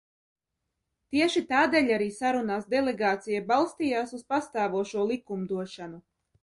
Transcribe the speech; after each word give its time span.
Tieši 1.15 1.43
tādēļ 1.51 1.93
arī 1.97 2.09
sarunās 2.17 2.67
delegācija 2.73 3.45
balstījās 3.53 4.19
uz 4.21 4.29
pastāvošo 4.35 5.09
likumdošanu. 5.13 6.07